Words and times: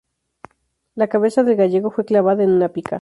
La 0.95 1.07
cabeza 1.09 1.43
del 1.43 1.57
gallego 1.57 1.91
fue 1.91 2.05
clavada 2.05 2.41
en 2.43 2.49
una 2.49 2.69
pica. 2.69 2.99